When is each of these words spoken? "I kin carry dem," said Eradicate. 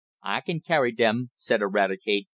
"I 0.23 0.41
kin 0.41 0.61
carry 0.61 0.91
dem," 0.93 1.29
said 1.37 1.61
Eradicate. 1.61 2.27